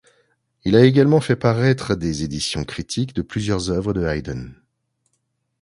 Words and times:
Il 0.63 0.75
a 0.75 0.83
également 0.83 1.21
fait 1.21 1.35
paraître 1.35 1.93
des 1.93 2.23
éditions 2.23 2.63
critiques 2.63 3.13
de 3.13 3.21
plusieurs 3.21 3.69
œuvres 3.69 3.93
de 3.93 4.03
Haydn. 4.03 4.55